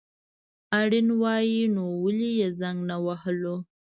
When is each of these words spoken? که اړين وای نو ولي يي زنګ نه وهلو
که 0.69 0.73
اړين 0.81 1.07
وای 1.21 1.51
نو 1.75 1.83
ولي 2.03 2.31
يي 2.39 2.49
زنګ 2.59 2.77
نه 2.89 2.97
وهلو 3.05 3.55